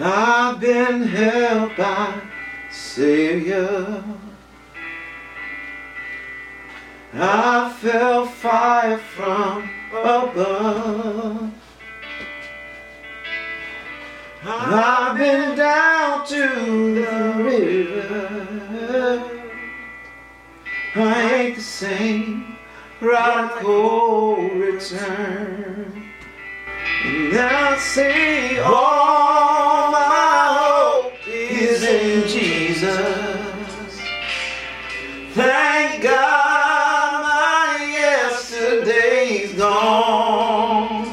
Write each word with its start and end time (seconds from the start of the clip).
I've 0.00 0.60
been 0.60 1.02
held 1.02 1.76
by 1.76 2.20
Savior. 2.70 4.04
I 7.14 7.76
felt 7.80 8.30
fire 8.30 8.98
from 8.98 9.68
above. 9.92 11.50
I've 14.44 15.16
been 15.16 15.56
down 15.56 16.26
to 16.28 16.94
the 16.94 17.34
river. 17.42 18.38
I 20.94 21.34
ain't 21.34 21.56
the 21.56 21.62
same. 21.62 22.56
Radical 23.00 24.36
return. 24.50 26.04
And 27.04 27.36
I 27.36 27.78
say, 27.78 28.58
all 28.58 29.27
Jesus. 32.78 34.00
Thank 35.32 36.00
God 36.00 37.22
my 37.24 37.84
yesterday's 37.90 39.52
gone. 39.54 41.08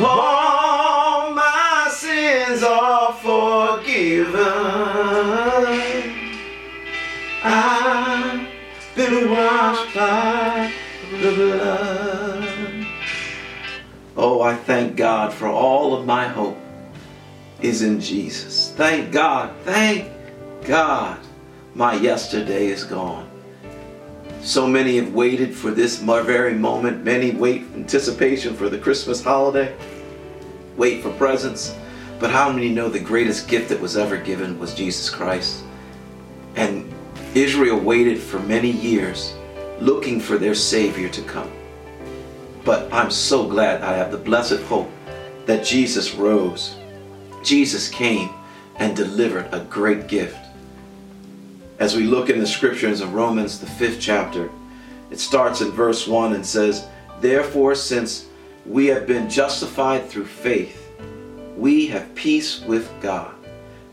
All 0.00 1.34
my 1.34 1.90
sins 1.92 2.62
are 2.62 3.12
forgiven. 3.12 4.32
I've 7.44 8.48
been 8.96 9.30
washed 9.30 9.94
by 9.94 10.72
the 11.20 11.30
blood. 11.30 12.86
Oh, 14.16 14.40
I 14.40 14.56
thank 14.56 14.96
God 14.96 15.34
for 15.34 15.48
all 15.48 15.94
of 15.94 16.06
my 16.06 16.26
hope 16.26 16.61
is 17.62 17.82
in 17.82 18.00
Jesus. 18.00 18.72
Thank 18.76 19.12
God, 19.12 19.54
thank 19.64 20.10
God, 20.64 21.18
my 21.74 21.94
yesterday 21.94 22.66
is 22.66 22.84
gone. 22.84 23.28
So 24.42 24.66
many 24.66 24.96
have 24.96 25.14
waited 25.14 25.54
for 25.54 25.70
this 25.70 26.00
very 26.00 26.54
moment. 26.54 27.04
Many 27.04 27.30
wait 27.30 27.62
anticipation 27.74 28.54
for 28.54 28.68
the 28.68 28.78
Christmas 28.78 29.22
holiday, 29.22 29.74
wait 30.76 31.02
for 31.02 31.12
presents. 31.12 31.76
But 32.18 32.30
how 32.30 32.52
many 32.52 32.68
know 32.68 32.88
the 32.88 33.00
greatest 33.00 33.48
gift 33.48 33.68
that 33.68 33.80
was 33.80 33.96
ever 33.96 34.16
given 34.16 34.58
was 34.58 34.74
Jesus 34.74 35.08
Christ? 35.10 35.64
And 36.56 36.92
Israel 37.34 37.78
waited 37.78 38.20
for 38.20 38.38
many 38.40 38.70
years 38.70 39.34
looking 39.80 40.20
for 40.20 40.38
their 40.38 40.54
Savior 40.54 41.08
to 41.08 41.22
come. 41.22 41.50
But 42.64 42.92
I'm 42.92 43.10
so 43.10 43.48
glad 43.48 43.82
I 43.82 43.94
have 43.94 44.12
the 44.12 44.18
blessed 44.18 44.60
hope 44.62 44.90
that 45.46 45.64
Jesus 45.64 46.14
rose. 46.14 46.76
Jesus 47.42 47.88
came 47.88 48.30
and 48.76 48.96
delivered 48.96 49.48
a 49.52 49.64
great 49.64 50.08
gift. 50.08 50.38
As 51.78 51.96
we 51.96 52.04
look 52.04 52.30
in 52.30 52.38
the 52.38 52.46
scriptures 52.46 53.00
of 53.00 53.14
Romans, 53.14 53.58
the 53.58 53.66
fifth 53.66 54.00
chapter, 54.00 54.50
it 55.10 55.18
starts 55.18 55.60
in 55.60 55.70
verse 55.72 56.06
1 56.06 56.34
and 56.34 56.46
says, 56.46 56.86
Therefore, 57.20 57.74
since 57.74 58.26
we 58.64 58.86
have 58.86 59.06
been 59.06 59.28
justified 59.28 60.08
through 60.08 60.26
faith, 60.26 60.90
we 61.56 61.86
have 61.88 62.14
peace 62.14 62.60
with 62.60 62.90
God. 63.00 63.34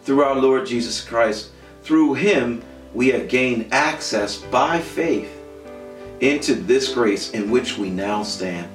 Through 0.03 0.23
our 0.23 0.35
Lord 0.35 0.65
Jesus 0.65 1.03
Christ, 1.03 1.49
through 1.83 2.13
him 2.13 2.61
we 2.93 3.09
have 3.09 3.27
gained 3.27 3.73
access 3.73 4.37
by 4.37 4.79
faith 4.79 5.35
into 6.19 6.53
this 6.53 6.93
grace 6.93 7.31
in 7.31 7.49
which 7.49 7.77
we 7.77 7.89
now 7.89 8.23
stand. 8.23 8.69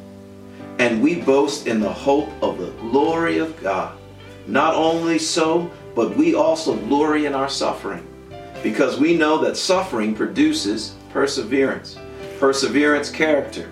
And 0.78 1.02
we 1.02 1.20
boast 1.20 1.66
in 1.66 1.80
the 1.80 1.92
hope 1.92 2.30
of 2.42 2.58
the 2.58 2.70
glory 2.72 3.38
of 3.38 3.60
God. 3.62 3.96
Not 4.46 4.74
only 4.74 5.18
so, 5.18 5.70
but 5.94 6.16
we 6.16 6.34
also 6.34 6.76
glory 6.76 7.26
in 7.26 7.34
our 7.34 7.48
suffering, 7.48 8.06
because 8.62 8.98
we 8.98 9.16
know 9.16 9.38
that 9.38 9.56
suffering 9.56 10.14
produces 10.14 10.96
perseverance, 11.10 11.98
perseverance, 12.38 13.10
character, 13.10 13.70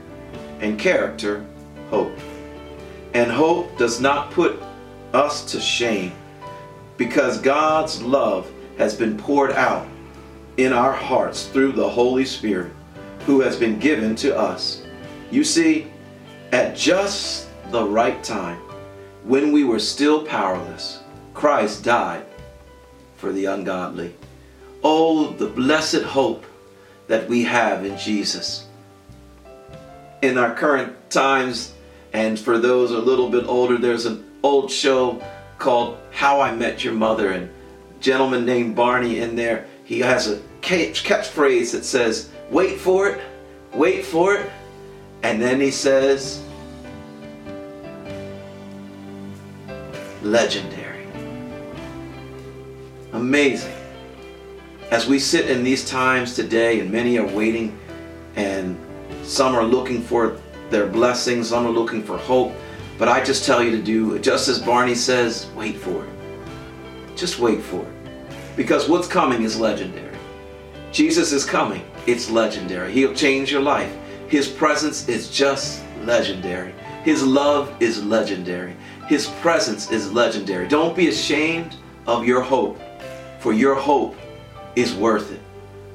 and 0.61 0.79
character, 0.79 1.45
hope. 1.91 2.17
And 3.15 3.31
hope 3.31 3.77
does 3.77 4.01
not 4.01 4.31
put 4.31 4.63
us 5.13 5.45
to 5.53 5.61
shame, 5.61 6.13
because 6.97 7.41
God's 7.41 8.01
love 8.01 8.51
has 8.79 8.95
been 8.95 9.19
poured 9.19 9.53
out 9.53 9.87
in 10.57 10.73
our 10.73 10.93
hearts 10.93 11.47
through 11.47 11.73
the 11.73 11.89
Holy 11.89 12.25
Spirit 12.25 12.73
who 13.27 13.41
has 13.41 13.57
been 13.57 13.79
given 13.79 14.15
to 14.17 14.37
us. 14.37 14.83
You 15.31 15.45
see, 15.45 15.91
at 16.53 16.77
just 16.77 17.49
the 17.71 17.85
right 17.85 18.23
time, 18.23 18.61
when 19.25 19.53
we 19.53 19.65
were 19.65 19.79
still 19.79 20.25
powerless, 20.25 21.01
Christ 21.35 21.85
died 21.85 22.27
for 23.17 23.33
the 23.33 23.47
ungodly. 23.47 24.15
Oh, 24.83 25.33
the 25.33 25.47
blessed 25.47 26.03
hope 26.03 26.45
that 27.07 27.29
we 27.29 27.45
have 27.45 27.85
in 27.85 27.97
Jesus. 27.97 28.67
In 30.23 30.39
our 30.39 30.55
current 30.55 31.11
times, 31.11 31.73
and 32.13 32.39
for 32.39 32.59
those 32.59 32.91
a 32.91 32.99
little 32.99 33.31
bit 33.31 33.45
older, 33.47 33.79
there's 33.79 34.07
an 34.07 34.25
old 34.43 34.71
show 34.71 35.23
called 35.59 35.99
How 36.11 36.41
I 36.41 36.55
Met 36.55 36.83
Your 36.83 36.95
Mother, 36.95 37.31
and 37.31 37.49
gentleman 38.01 38.45
named 38.45 38.75
Barney 38.75 39.21
in 39.21 39.37
there, 39.37 39.67
he 39.85 40.01
has 40.01 40.29
a 40.29 40.41
catchphrase 40.61 41.73
that 41.73 41.85
says, 41.85 42.31
Wait 42.51 42.81
for 42.81 43.09
it, 43.09 43.21
wait 43.73 44.05
for 44.05 44.35
it, 44.35 44.51
and 45.23 45.41
then 45.41 45.61
he 45.61 45.71
says, 45.71 46.43
Legendary. 50.23 51.07
Amazing. 53.13 53.75
As 54.93 55.07
we 55.09 55.19
sit 55.19 55.51
in 55.51 55.65
these 55.65 55.85
times 55.85 56.35
today, 56.35 56.79
and 56.81 56.91
many 56.91 57.19
are 57.19 57.27
waiting, 57.27 57.77
and 58.37 58.79
some 59.25 59.55
are 59.55 59.65
looking 59.65 60.01
for 60.01 60.39
their 60.71 60.87
blessings, 60.87 61.49
some 61.49 61.67
are 61.67 61.71
looking 61.71 62.05
for 62.05 62.17
hope. 62.17 62.53
But 62.99 63.09
I 63.09 63.23
just 63.25 63.45
tell 63.45 63.65
you 63.65 63.73
to 63.73 63.83
do, 63.83 64.19
just 64.21 64.49
as 64.49 64.61
Barney 64.61 64.95
says, 64.95 65.49
wait 65.57 65.77
for 65.77 66.05
it. 66.05 66.11
Just 67.17 67.41
wait 67.41 67.61
for 67.61 67.83
it. 67.83 67.93
Because 68.57 68.89
what's 68.89 69.09
coming 69.09 69.43
is 69.43 69.59
legendary. 69.59 70.17
Jesus 70.93 71.33
is 71.33 71.45
coming. 71.45 71.85
It's 72.07 72.31
legendary. 72.31 72.93
He'll 72.93 73.15
change 73.15 73.51
your 73.51 73.63
life. 73.63 73.93
His 74.29 74.47
presence 74.47 75.09
is 75.09 75.31
just 75.31 75.83
legendary. 76.05 76.75
His 77.03 77.25
love 77.25 77.75
is 77.81 78.05
legendary. 78.05 78.77
His 79.13 79.27
presence 79.43 79.91
is 79.91 80.11
legendary. 80.11 80.67
Don't 80.67 80.97
be 80.97 81.09
ashamed 81.09 81.77
of 82.07 82.25
your 82.25 82.41
hope, 82.41 82.81
for 83.41 83.53
your 83.53 83.75
hope 83.75 84.17
is 84.75 84.95
worth 84.95 85.31
it. 85.31 85.41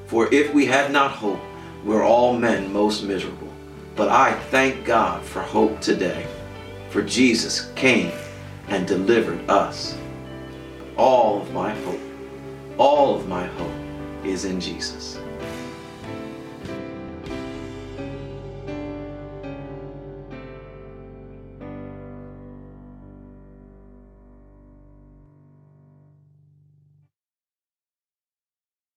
For 0.06 0.32
if 0.32 0.54
we 0.54 0.66
had 0.66 0.92
not 0.92 1.10
hope, 1.10 1.40
we're 1.84 2.04
all 2.04 2.38
men 2.38 2.72
most 2.72 3.02
miserable. 3.02 3.52
But 3.96 4.08
I 4.08 4.34
thank 4.52 4.84
God 4.84 5.24
for 5.24 5.40
hope 5.42 5.80
today, 5.80 6.28
for 6.90 7.02
Jesus 7.02 7.72
came 7.74 8.12
and 8.68 8.86
delivered 8.86 9.50
us. 9.50 9.98
All 10.96 11.42
of 11.42 11.52
my 11.52 11.74
hope, 11.74 12.00
all 12.78 13.16
of 13.16 13.26
my 13.26 13.46
hope 13.46 14.24
is 14.24 14.44
in 14.44 14.60
Jesus. 14.60 15.18